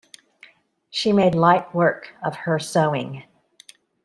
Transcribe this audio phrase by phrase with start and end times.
[0.89, 3.23] She made light work of her sewing.